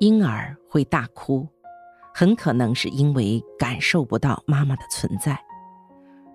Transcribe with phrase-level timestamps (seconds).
[0.00, 1.46] 婴儿会大哭，
[2.14, 5.36] 很可能是因为感受不到妈妈的存在。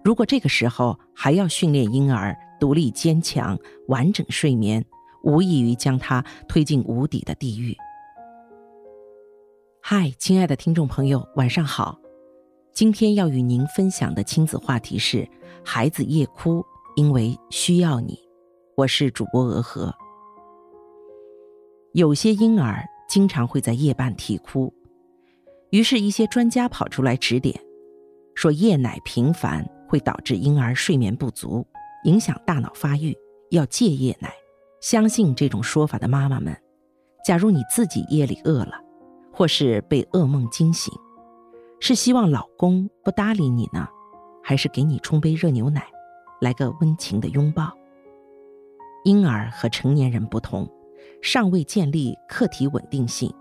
[0.03, 3.57] 如果这个时候还要训练婴儿独立坚强、
[3.87, 4.83] 完整睡眠，
[5.23, 7.73] 无异于将他推进无底的地狱。
[9.81, 11.97] 嗨，亲爱的听众朋友，晚上好。
[12.73, 15.25] 今天要与您分享的亲子话题是：
[15.63, 16.65] 孩子夜哭，
[16.97, 18.19] 因为需要你。
[18.75, 19.93] 我是主播鹅和。
[21.93, 24.73] 有些婴儿经常会在夜半啼哭，
[25.69, 27.55] 于是，一些专家跑出来指点，
[28.33, 31.63] 说夜奶频繁会导致婴儿睡眠不足，
[32.05, 33.15] 影响大脑发育，
[33.51, 34.33] 要戒夜奶。
[34.81, 36.59] 相信这种说法的妈妈们，
[37.23, 38.81] 假如你自己夜里饿了，
[39.31, 40.91] 或是被噩梦惊醒，
[41.79, 43.87] 是希望老公不搭理你呢，
[44.41, 45.85] 还是给你冲杯热牛奶，
[46.41, 47.71] 来个温情的拥抱？
[49.03, 50.67] 婴儿和成年人不同。
[51.23, 53.33] 尚未建立客体稳定性，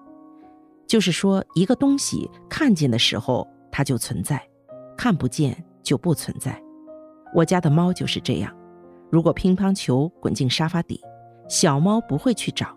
[0.86, 4.40] 就是说，一个东西看见的时候它就存在，
[4.96, 6.62] 看不见就不存在。
[7.34, 8.56] 我家的猫就是这样，
[9.10, 11.00] 如果乒乓球滚进沙发底，
[11.48, 12.68] 小猫不会去找，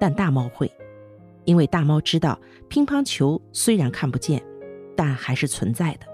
[0.00, 0.68] 但大猫会，
[1.44, 2.36] 因为大猫知道
[2.68, 4.44] 乒乓球虽然看不见，
[4.96, 6.06] 但还是存在的。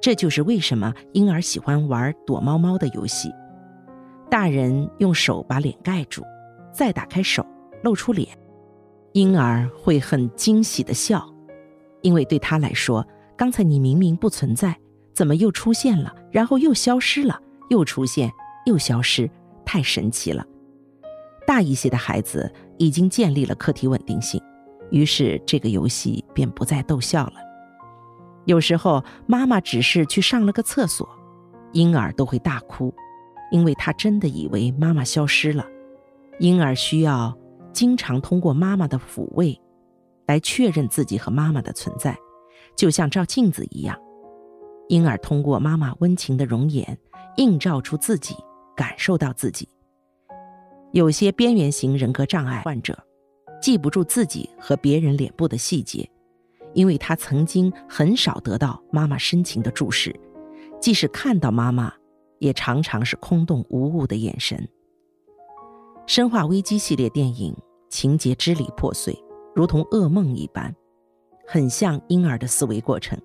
[0.00, 3.32] 这就是为什么婴儿喜欢玩躲猫猫的游戏，
[4.30, 6.22] 大人用手把脸盖住，
[6.72, 7.44] 再打开手。
[7.84, 8.26] 露出脸，
[9.12, 11.22] 婴儿会很惊喜的笑，
[12.00, 14.74] 因为对他来说，刚才你明明不存在，
[15.12, 18.32] 怎么又出现了，然后又消失了，又出现
[18.64, 19.30] 又消失，
[19.66, 20.42] 太神奇了。
[21.46, 24.40] 大一些的孩子已经建立了客体稳定性，
[24.90, 27.34] 于是这个游戏便不再逗笑了。
[28.46, 31.06] 有时候妈妈只是去上了个厕所，
[31.72, 32.94] 婴儿都会大哭，
[33.50, 35.66] 因为他真的以为妈妈消失了。
[36.38, 37.36] 婴儿需要。
[37.74, 39.60] 经常通过妈妈的抚慰，
[40.26, 42.16] 来确认自己和妈妈的存在，
[42.74, 43.98] 就像照镜子一样。
[44.88, 46.96] 婴儿通过妈妈温情的容颜，
[47.36, 48.36] 映照出自己，
[48.76, 49.68] 感受到自己。
[50.92, 52.96] 有些边缘型人格障碍患者，
[53.60, 56.08] 记不住自己和别人脸部的细节，
[56.74, 60.14] 因为他曾经很少得到妈妈深情的注视，
[60.80, 61.92] 即使看到妈妈，
[62.38, 64.58] 也常常是空洞无物的眼神。
[66.06, 67.56] 《生化危机》系列电影
[67.88, 69.18] 情节支离破碎，
[69.54, 70.74] 如同噩梦一般，
[71.46, 73.18] 很像婴儿的思维过程。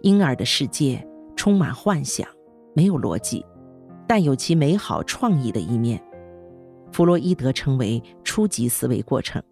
[0.00, 2.26] 婴儿的世界充满幻想，
[2.74, 3.44] 没有逻辑，
[4.08, 6.02] 但有其美好创意的一面。
[6.92, 9.42] 弗洛伊德称为初级思维过程。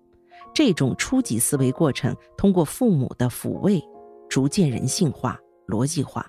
[0.55, 3.83] 这种初级思维过程通过父母的抚慰，
[4.31, 6.27] 逐渐人性化、逻辑化，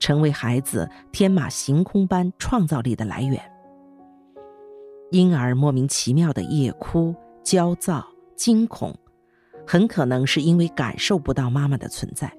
[0.00, 3.40] 成为孩子天马行空般创造力的来源。
[5.12, 7.14] 婴儿莫名其妙的夜哭、
[7.44, 8.02] 焦躁、
[8.34, 8.96] 惊恐，
[9.66, 12.32] 很可能是因为感受不到妈妈的存在，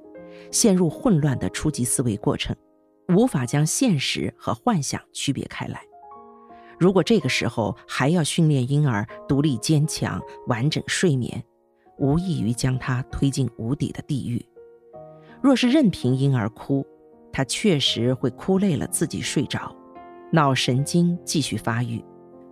[0.51, 2.55] 陷入混乱的初级思维过程，
[3.09, 5.81] 无法将现实和幻想区别开来。
[6.79, 11.43] 如果这个时候还要训练婴儿独立坚强、完整睡眠，
[11.99, 14.43] 无异于将他推进无底的地狱。
[15.43, 16.83] 若是任凭婴儿哭，
[17.31, 19.75] 他确实会哭累了自己睡着，
[20.31, 22.03] 脑神经继续发育。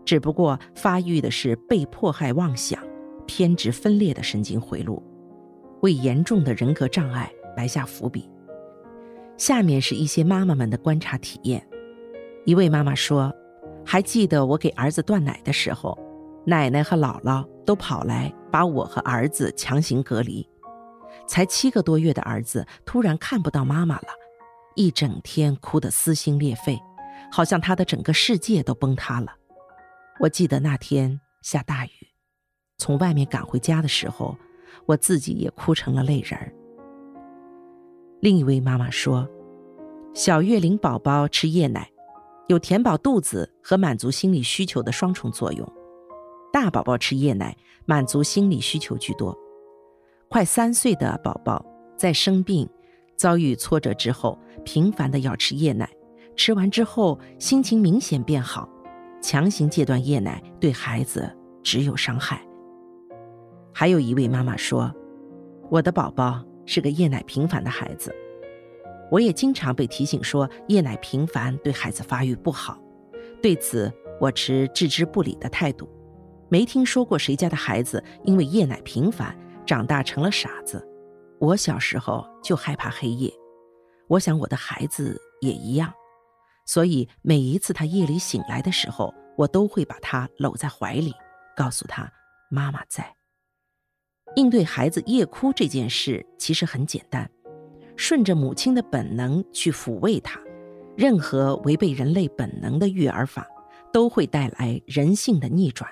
[0.06, 2.84] 只不过发育的是被迫害妄想、
[3.26, 5.02] 偏执分裂的神经回路，
[5.82, 8.30] 为严重的人格障碍埋下伏笔。
[9.38, 11.66] 下面是一些妈妈们的观察体验。
[12.46, 13.34] 一位妈妈说
[13.86, 15.98] ：“还记得我给儿子断奶的时候，
[16.46, 20.48] 奶奶和姥姥都跑来把我和儿子强行隔离。
[21.28, 24.08] 才七个多月的儿子突然看不到妈妈了，
[24.76, 26.80] 一整天哭得撕心裂肺，
[27.32, 29.34] 好像他的整个世界都崩塌了。”
[30.22, 31.90] 我记得那天下大雨，
[32.78, 34.38] 从外面赶回家的时候，
[34.86, 36.54] 我自己也哭成了泪人儿。
[38.20, 39.28] 另一位妈妈说
[40.14, 41.90] ：“小月龄宝宝吃夜奶，
[42.50, 45.68] 有填饱肚子和满足心理需求的双重作用。
[46.54, 49.36] 大宝宝吃夜奶，满足心理需求居多。
[50.30, 51.66] 快三岁的宝宝
[51.98, 52.70] 在生病、
[53.18, 55.90] 遭遇挫折之后，频繁的要吃夜奶，
[56.36, 58.70] 吃完之后心情明显变好。”
[59.22, 61.32] 强行戒断夜奶对孩子
[61.64, 62.42] 只有伤害。
[63.74, 64.94] 还有一位妈妈说
[65.70, 68.14] ：“我的宝宝是个夜奶频繁的孩子，
[69.10, 72.78] 我也经常被提醒说夜奶频繁对孩子发育不好。
[73.42, 75.88] 对此，我持置之不理的态度。
[76.50, 79.34] 没听说过谁家的孩子因为夜奶频繁
[79.66, 80.86] 长大成了傻子。
[81.40, 83.32] 我小时候就害怕黑夜，
[84.08, 85.94] 我想我的孩子也一样。”
[86.66, 91.14] 所以每一次他夜里醒来的时候，我都会把他搂在怀里，
[91.56, 92.12] 告诉他
[92.50, 93.16] 妈妈在。
[94.36, 97.30] 应对孩子夜哭这件事其实很简单，
[97.98, 100.40] 顺着母亲的本能去抚慰他。
[100.96, 103.48] 任何违背人类本能的育儿法，
[103.92, 105.90] 都会带来人性的逆转。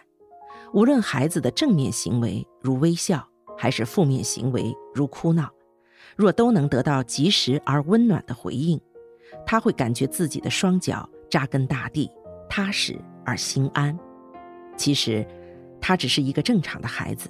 [0.74, 3.28] 无论孩子的正面行为如微笑，
[3.58, 5.50] 还是负面行为如哭闹，
[6.16, 8.80] 若都能得到及时而温暖的回应，
[9.46, 12.10] 他会感觉自己的双脚扎根大地，
[12.50, 13.98] 踏实而心安。
[14.78, 15.26] 其实，
[15.82, 17.30] 他只是一个正常的孩子，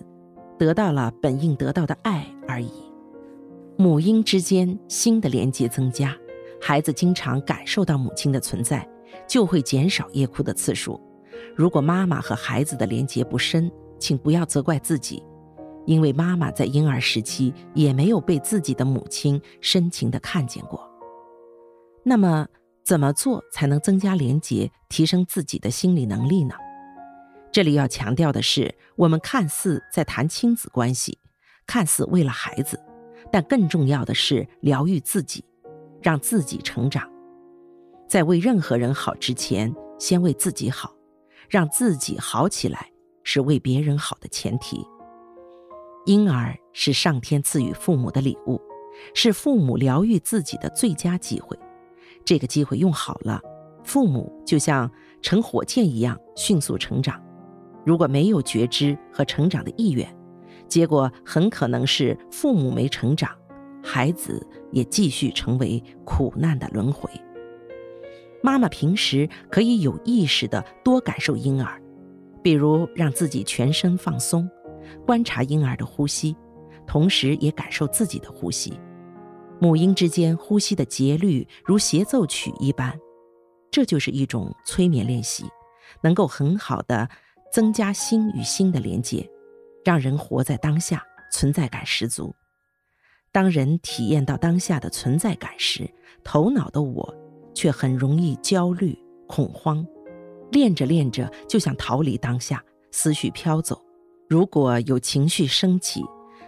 [0.57, 2.71] 得到了本应得到的爱而已。
[3.77, 6.15] 母婴之间心的连接增加。
[6.61, 8.85] 孩子经常感受到母亲的存在，
[9.25, 10.99] 就会减少夜哭的次数。
[11.55, 15.23] 如果妈妈和孩子的连接不深，请不要责怪自己，
[15.85, 20.88] 因为妈妈在婴儿时期也没有被自己的母亲深情地看见过。
[22.09, 22.47] 那么，
[22.83, 26.55] 怎么做才能增加连结，提升自己的心理能力呢？
[27.51, 31.19] 这里要强调的是，我们看似在谈亲子关系，
[31.67, 32.83] 看似为了孩子，
[33.31, 35.45] 但更重要的是疗愈自己。
[36.01, 37.07] 让自己成长，
[38.07, 40.91] 在为任何人好之前，先为自己好，
[41.47, 42.89] 让自己好起来
[43.23, 44.83] 是为别人好的前提。
[46.05, 48.59] 婴儿是上天赐予父母的礼物，
[49.13, 51.55] 是父母疗愈自己的最佳机会。
[52.25, 53.41] 这个机会用好了，
[53.83, 54.89] 父母就像
[55.21, 57.21] 乘火箭一样迅速成长。
[57.85, 60.07] 如果没有觉知和成长的意愿，
[60.67, 63.31] 结果很可能是父母没成长。
[63.81, 67.09] 孩子也继续成为苦难的轮回。
[68.43, 71.81] 妈妈平时可以有意识的多感受婴儿，
[72.43, 74.47] 比如让自己全身放松，
[75.05, 76.35] 观察婴儿的呼吸，
[76.85, 78.79] 同时也感受自己的呼吸。
[79.59, 82.97] 母婴之间呼吸的节律如协奏曲一般，
[83.69, 85.45] 这就是一种催眠练习，
[86.01, 87.09] 能够很好的
[87.51, 89.29] 增加心与心的连接，
[89.83, 92.33] 让人活在当下，存在感十足。
[93.31, 95.89] 当人体验到当下的存在感时，
[96.23, 97.13] 头脑的我
[97.53, 98.97] 却很容易焦虑、
[99.27, 99.85] 恐慌。
[100.51, 103.79] 练着练着，就想逃离当下，思绪飘走。
[104.27, 106.03] 如果有情绪升起，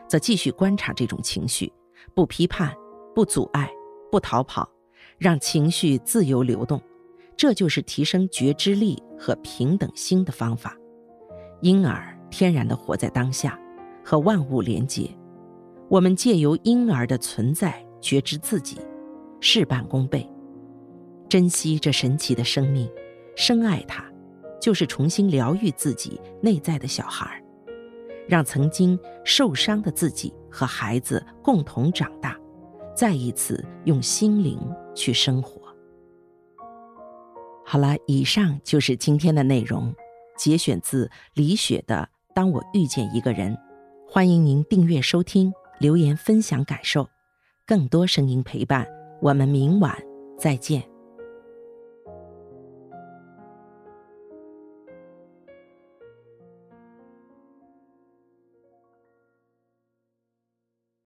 [0.07, 1.71] 则继续观察这种情绪，
[2.15, 2.75] 不批判、
[3.13, 3.69] 不阻碍、
[4.11, 4.69] 不逃跑，
[5.17, 6.81] 让情绪自由流动。
[7.35, 10.77] 这就是提升觉知力和平等心的方法。
[11.61, 13.59] 因而，天然的活在当下，
[14.03, 15.09] 和万物连结。
[15.89, 18.79] 我们借由婴儿的存在觉知自己，
[19.39, 20.27] 事半功倍。
[21.27, 22.89] 珍惜这神奇的生命，
[23.35, 24.03] 深爱它，
[24.59, 27.41] 就是重新疗愈自己内在的小孩，
[28.27, 32.37] 让曾经受伤的自己和孩子共同长大，
[32.95, 34.59] 再一次用心灵
[34.93, 35.61] 去生活。
[37.65, 39.93] 好了，以上就是今天的内容，
[40.37, 43.55] 节选自李雪的《当我遇见一个人》，
[44.07, 45.53] 欢迎您订阅收听。
[45.79, 47.09] 留言分享感受，
[47.65, 48.87] 更多声音陪伴，
[49.19, 49.97] 我们明晚
[50.37, 50.90] 再见。